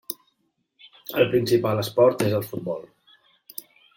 [1.23, 2.83] El principal esport és el futbol.